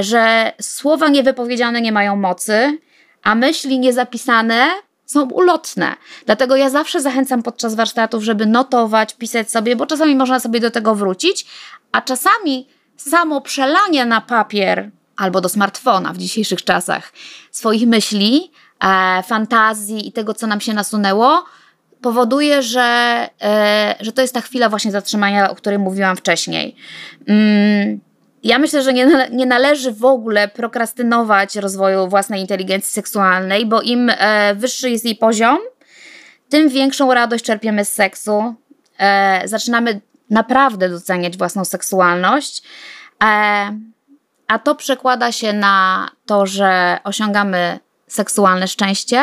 że 0.00 0.52
słowa 0.60 1.08
niewypowiedziane 1.08 1.80
nie 1.80 1.92
mają 1.92 2.16
mocy, 2.16 2.78
a 3.22 3.34
myśli 3.34 3.78
niezapisane 3.78 4.66
są 5.06 5.30
ulotne. 5.30 5.96
Dlatego 6.26 6.56
ja 6.56 6.70
zawsze 6.70 7.00
zachęcam 7.00 7.42
podczas 7.42 7.74
warsztatów, 7.74 8.22
żeby 8.22 8.46
notować, 8.46 9.14
pisać 9.14 9.50
sobie, 9.50 9.76
bo 9.76 9.86
czasami 9.86 10.16
można 10.16 10.40
sobie 10.40 10.60
do 10.60 10.70
tego 10.70 10.94
wrócić, 10.94 11.46
a 11.92 12.00
czasami 12.00 12.68
samo 12.96 13.40
przelanie 13.40 14.06
na 14.06 14.20
papier 14.20 14.90
albo 15.16 15.40
do 15.40 15.48
smartfona 15.48 16.12
w 16.12 16.18
dzisiejszych 16.18 16.64
czasach 16.64 17.12
swoich 17.50 17.86
myśli, 17.86 18.50
e, 18.84 19.22
fantazji 19.22 20.08
i 20.08 20.12
tego, 20.12 20.34
co 20.34 20.46
nam 20.46 20.60
się 20.60 20.74
nasunęło, 20.74 21.44
powoduje, 22.00 22.62
że, 22.62 23.28
e, 23.42 23.94
że 24.00 24.12
to 24.12 24.22
jest 24.22 24.34
ta 24.34 24.40
chwila 24.40 24.68
właśnie 24.68 24.92
zatrzymania, 24.92 25.50
o 25.50 25.54
której 25.54 25.78
mówiłam 25.78 26.16
wcześniej. 26.16 26.76
Mm 27.28 28.00
ja 28.44 28.58
myślę, 28.58 28.82
że 28.82 28.92
nie, 28.92 29.28
nie 29.30 29.46
należy 29.46 29.92
w 29.92 30.04
ogóle 30.04 30.48
prokrastynować 30.48 31.56
rozwoju 31.56 32.08
własnej 32.08 32.40
inteligencji 32.40 32.92
seksualnej, 32.92 33.66
bo 33.66 33.82
im 33.82 34.10
e, 34.10 34.54
wyższy 34.54 34.90
jest 34.90 35.04
jej 35.04 35.16
poziom, 35.16 35.58
tym 36.48 36.68
większą 36.68 37.14
radość 37.14 37.44
czerpiemy 37.44 37.84
z 37.84 37.92
seksu. 37.92 38.54
E, 38.98 39.48
zaczynamy 39.48 40.00
naprawdę 40.30 40.88
doceniać 40.88 41.36
własną 41.36 41.64
seksualność. 41.64 42.62
E, 43.24 43.26
a 44.48 44.58
to 44.58 44.74
przekłada 44.74 45.32
się 45.32 45.52
na 45.52 46.08
to, 46.26 46.46
że 46.46 46.98
osiągamy 47.04 47.78
seksualne 48.06 48.68
szczęście, 48.68 49.22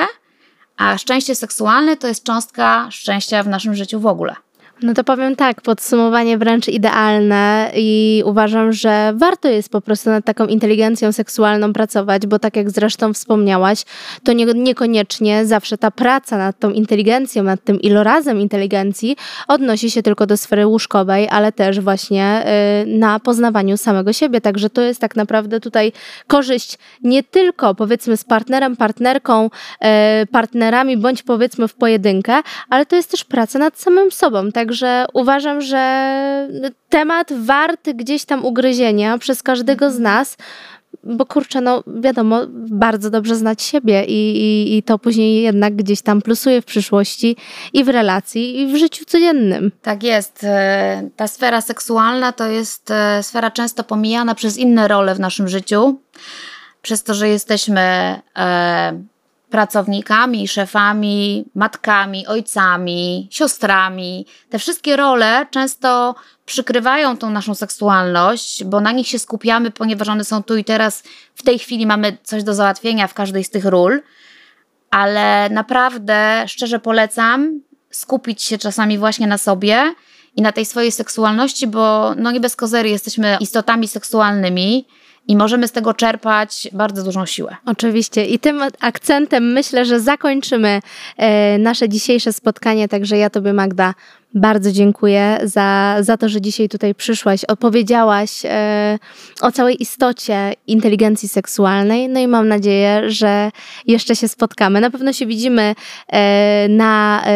a 0.78 0.98
szczęście 0.98 1.36
seksualne 1.36 1.98
to 1.98 2.08
jest 2.08 2.24
cząstka 2.24 2.88
szczęścia 2.92 3.44
w 3.44 3.48
naszym 3.48 3.75
życiu 3.75 4.00
w 4.00 4.06
ogóle. 4.06 4.36
No 4.83 4.93
to 4.93 5.03
powiem 5.03 5.35
tak, 5.35 5.61
podsumowanie 5.61 6.38
wręcz 6.38 6.67
idealne 6.67 7.71
i 7.75 8.23
uważam, 8.25 8.73
że 8.73 9.13
warto 9.15 9.47
jest 9.47 9.69
po 9.69 9.81
prostu 9.81 10.09
nad 10.09 10.25
taką 10.25 10.45
inteligencją 10.45 11.11
seksualną 11.11 11.73
pracować, 11.73 12.27
bo 12.27 12.39
tak 12.39 12.55
jak 12.55 12.71
zresztą 12.71 13.13
wspomniałaś, 13.13 13.83
to 14.23 14.33
nie, 14.33 14.45
niekoniecznie 14.45 15.45
zawsze 15.45 15.77
ta 15.77 15.91
praca 15.91 16.38
nad 16.38 16.59
tą 16.59 16.71
inteligencją, 16.71 17.43
nad 17.43 17.63
tym 17.63 17.81
ilorazem 17.81 18.39
inteligencji 18.39 19.15
odnosi 19.47 19.91
się 19.91 20.03
tylko 20.03 20.27
do 20.27 20.38
sfery 20.38 20.67
łóżkowej, 20.67 21.27
ale 21.29 21.51
też 21.51 21.79
właśnie 21.79 22.43
y, 22.83 22.88
na 22.88 23.19
poznawaniu 23.19 23.77
samego 23.77 24.13
siebie. 24.13 24.41
Także 24.41 24.69
to 24.69 24.81
jest 24.81 25.01
tak 25.01 25.15
naprawdę 25.15 25.59
tutaj 25.59 25.91
korzyść 26.27 26.77
nie 27.03 27.23
tylko 27.23 27.75
powiedzmy 27.75 28.17
z 28.17 28.23
partnerem, 28.23 28.75
partnerką, 28.75 29.45
y, 29.45 30.27
partnerami, 30.27 30.97
bądź 30.97 31.23
powiedzmy 31.23 31.67
w 31.67 31.73
pojedynkę, 31.73 32.41
ale 32.69 32.85
to 32.85 32.95
jest 32.95 33.11
też 33.11 33.23
praca 33.23 33.59
nad 33.59 33.79
samym 33.79 34.11
sobą. 34.11 34.51
Tak 34.51 34.71
Także 34.72 35.06
uważam, 35.13 35.62
że 35.62 36.48
temat 36.90 37.34
wart 37.34 37.90
gdzieś 37.90 38.25
tam 38.25 38.46
ugryzienia 38.46 39.18
przez 39.18 39.44
każdego 39.44 39.92
z 39.92 40.00
nas, 40.00 40.38
bo 41.04 41.25
kurczę, 41.25 41.62
no 41.62 41.84
wiadomo, 41.88 42.40
bardzo 42.70 43.10
dobrze 43.10 43.36
znać 43.36 43.62
siebie 43.62 44.04
i, 44.06 44.38
i, 44.38 44.78
i, 44.78 44.84
to 44.84 45.00
później 45.00 45.42
jednak 45.42 45.75
gdzieś 45.75 46.01
tam 46.01 46.22
plusuje 46.22 46.62
w 46.62 46.66
przyszłości 46.66 47.36
i 47.74 47.84
w 47.84 47.90
relacji, 47.90 48.60
i 48.60 48.68
w 48.68 48.75
życiu 48.75 49.06
codziennym. 49.06 49.72
Tak 49.82 50.04
jest. 50.04 50.44
E, 50.44 51.10
ta 51.16 51.28
sfera 51.28 51.62
seksualna 51.62 52.32
to 52.32 52.48
jest 52.48 52.92
e, 52.92 53.24
sfera 53.24 53.51
często 53.51 53.84
pomijana 53.84 54.36
przez 54.36 54.58
inne 54.58 54.88
role 54.88 55.16
w 55.16 55.20
naszym 55.20 55.48
życiu. 55.48 56.00
Przez 56.82 57.04
to, 57.04 57.13
że 57.13 57.30
jesteśmy 57.30 57.82
e, 58.38 59.04
pracownikami, 59.51 60.48
szefami, 60.48 61.46
matkami, 61.55 62.27
ojcami, 62.27 63.27
siostrami. 63.31 64.25
Te 64.50 64.60
wszystkie 64.60 64.96
role 64.96 65.46
często 65.51 66.15
przykrywają 66.46 67.17
tą 67.17 67.29
naszą 67.29 67.55
seksualność, 67.55 68.63
bo 68.63 68.81
na 68.81 68.91
nich 68.91 69.08
się 69.08 69.20
skupiamy, 69.20 69.72
ponieważ 69.72 70.08
one 70.08 70.24
są 70.24 70.43
tu 70.43 70.58
i 70.58 70.63
teraz. 70.63 71.03
W 71.36 71.43
tej 71.43 71.60
chwili 71.60 71.86
mamy 71.86 72.17
coś 72.24 72.43
do 72.43 72.53
załatwienia 72.53 73.08
w 73.08 73.13
każdej 73.13 73.43
z 73.43 73.50
tych 73.50 73.65
ról, 73.65 74.01
ale 74.91 75.50
naprawdę 75.50 76.43
szczerze 76.48 76.79
polecam 76.79 77.62
skupić 77.89 78.43
się 78.43 78.58
czasami 78.58 78.98
właśnie 78.98 79.27
na 79.27 79.38
sobie 79.38 79.93
i 80.36 80.41
na 80.41 80.51
tej 80.51 80.65
swojej 80.65 80.91
seksualności, 80.91 81.67
bo 81.67 82.15
no 82.17 82.31
nie 82.31 82.39
bez 82.39 82.55
kozery 82.55 82.89
jesteśmy 82.89 83.38
istotami 83.39 83.88
seksualnymi 83.88 84.86
i 85.28 85.36
możemy 85.36 85.68
z 85.68 85.72
tego 85.72 85.94
czerpać 85.94 86.70
bardzo 86.74 87.04
dużą 87.04 87.25
siłę. 87.25 87.56
Oczywiście. 87.66 88.25
I 88.25 88.40
tym 88.40 88.62
akcentem 88.80 89.44
myślę, 89.54 89.86
że 89.86 90.00
zakończymy 90.00 90.82
e, 91.18 91.58
nasze 91.58 91.90
dzisiejsze 91.90 92.34
spotkanie. 92.34 92.88
Także 92.88 93.18
ja 93.18 93.30
Tobie, 93.30 93.54
Magda, 93.54 93.94
bardzo 94.33 94.71
dziękuję 94.71 95.39
za, 95.43 95.97
za 96.00 96.17
to, 96.17 96.29
że 96.29 96.41
dzisiaj 96.41 96.69
tutaj 96.69 96.95
przyszłaś, 96.95 97.45
opowiedziałaś 97.45 98.45
e, 98.45 99.00
o 99.41 99.51
całej 99.51 99.81
istocie 99.81 100.53
inteligencji 100.67 101.29
seksualnej. 101.29 102.09
No 102.09 102.19
i 102.19 102.27
mam 102.27 102.47
nadzieję, 102.47 103.09
że 103.09 103.51
jeszcze 103.88 104.15
się 104.15 104.27
spotkamy. 104.27 104.81
Na 104.81 104.89
pewno 104.89 105.13
się 105.13 105.25
widzimy 105.25 105.75
e, 106.07 106.67
na 106.69 107.23
e, 107.25 107.31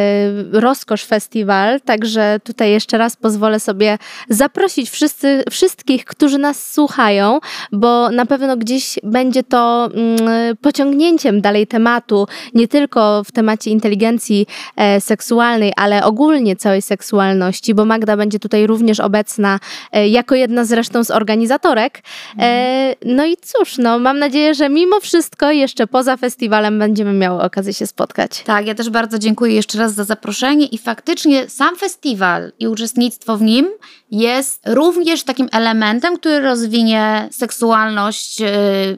Rozkosz 0.51 1.03
Festiwal, 1.03 1.81
także 1.81 2.39
tutaj 2.43 2.71
jeszcze 2.71 2.97
raz 2.97 3.15
pozwolę 3.15 3.59
sobie 3.59 3.97
zaprosić 4.29 4.89
wszyscy, 4.89 5.43
wszystkich, 5.51 6.05
którzy 6.05 6.37
nas 6.37 6.73
słuchają, 6.73 7.39
bo 7.71 8.09
na 8.11 8.25
pewno 8.25 8.57
gdzieś 8.57 8.99
będzie 9.03 9.43
to 9.43 9.89
mm, 9.93 10.57
pociągnięciem 10.61 11.41
dalej 11.41 11.67
tematu, 11.67 12.27
nie 12.53 12.67
tylko 12.67 13.23
w 13.23 13.31
temacie 13.31 13.71
inteligencji 13.71 14.47
e, 14.75 15.01
seksualnej, 15.01 15.73
ale 15.75 16.03
ogólnie 16.03 16.55
całej 16.55 16.81
seksualności, 16.85 17.73
bo 17.73 17.85
Magda 17.85 18.17
będzie 18.17 18.39
tutaj 18.39 18.67
również 18.67 18.99
obecna 18.99 19.59
e, 19.91 20.07
jako 20.07 20.35
jedna 20.35 20.65
zresztą 20.65 21.03
z 21.03 21.11
organizatorek. 21.11 22.01
E, 22.39 22.95
no 23.05 23.25
i 23.25 23.37
cóż, 23.37 23.77
no, 23.77 23.99
mam 23.99 24.19
nadzieję, 24.19 24.53
że 24.53 24.69
mimo 24.69 24.99
wszystko 24.99 25.51
jeszcze 25.51 25.87
poza 25.87 26.17
festiwalem 26.17 26.79
będziemy 26.79 27.13
miały 27.13 27.41
okazję 27.41 27.73
się 27.73 27.87
spotkać. 27.87 28.43
Tak, 28.43 28.67
ja 28.67 28.75
też 28.75 28.89
bardzo 28.89 29.19
dziękuję 29.19 29.55
jeszcze 29.55 29.79
raz 29.79 29.93
za 29.93 30.03
zaproszenie 30.03 30.65
i 30.65 30.77
faktycznie 30.77 31.49
sam 31.49 31.75
festiwal 31.75 32.51
i 32.59 32.67
uczestnictwo 32.67 33.37
w 33.37 33.41
nim 33.41 33.67
jest 34.11 34.61
również 34.65 35.23
takim 35.23 35.49
elementem, 35.51 36.17
który 36.17 36.39
rozwinie 36.39 37.29
seksualność 37.31 38.41
e, 38.41 38.47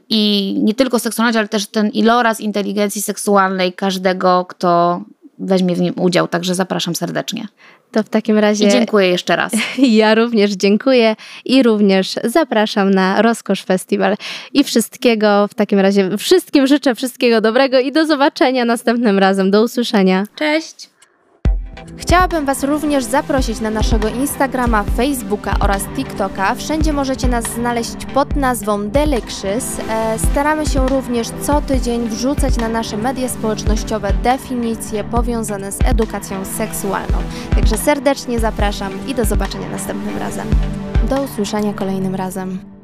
i 0.08 0.54
nie 0.62 0.74
tylko 0.74 0.98
seksualność, 0.98 1.38
ale 1.38 1.48
też 1.48 1.66
ten 1.66 1.88
iloraz 1.88 2.40
inteligencji 2.40 3.02
seksualnej 3.02 3.72
każdego, 3.72 4.46
kto 4.48 5.02
weźmie 5.38 5.74
w 5.74 5.80
nim 5.80 5.94
udział. 5.96 6.28
Także 6.28 6.54
zapraszam 6.54 6.94
serdecznie. 6.94 7.48
To 7.92 8.02
w 8.02 8.08
takim 8.08 8.38
razie. 8.38 8.66
I 8.66 8.70
dziękuję 8.70 9.08
jeszcze 9.08 9.36
raz. 9.36 9.52
Ja 9.78 10.14
również 10.14 10.50
dziękuję 10.50 11.16
i 11.44 11.62
również 11.62 12.14
zapraszam 12.24 12.90
na 12.90 13.22
Rozkosz 13.22 13.62
Festiwal. 13.64 14.16
I 14.52 14.64
wszystkiego 14.64 15.48
w 15.48 15.54
takim 15.54 15.78
razie, 15.78 16.18
wszystkim 16.18 16.66
życzę 16.66 16.94
wszystkiego 16.94 17.40
dobrego 17.40 17.80
i 17.80 17.92
do 17.92 18.06
zobaczenia 18.06 18.64
następnym 18.64 19.18
razem. 19.18 19.50
Do 19.50 19.62
usłyszenia. 19.62 20.24
Cześć. 20.38 20.97
Chciałabym 21.96 22.46
Was 22.46 22.64
również 22.64 23.04
zaprosić 23.04 23.60
na 23.60 23.70
naszego 23.70 24.08
Instagrama, 24.08 24.82
Facebooka 24.82 25.56
oraz 25.60 25.82
TikToka. 25.96 26.54
Wszędzie 26.54 26.92
możecie 26.92 27.28
nas 27.28 27.44
znaleźć 27.44 28.06
pod 28.14 28.36
nazwą 28.36 28.88
Delicious. 28.88 29.80
E, 29.90 30.18
staramy 30.30 30.66
się 30.66 30.88
również 30.88 31.28
co 31.42 31.60
tydzień 31.60 32.08
wrzucać 32.08 32.56
na 32.56 32.68
nasze 32.68 32.96
media 32.96 33.28
społecznościowe 33.28 34.12
definicje 34.12 35.04
powiązane 35.04 35.72
z 35.72 35.78
edukacją 35.84 36.44
seksualną. 36.44 37.18
Także 37.54 37.76
serdecznie 37.76 38.38
zapraszam 38.38 38.92
i 39.06 39.14
do 39.14 39.24
zobaczenia 39.24 39.68
następnym 39.68 40.18
razem. 40.18 40.46
Do 41.10 41.22
usłyszenia 41.22 41.72
kolejnym 41.72 42.14
razem. 42.14 42.77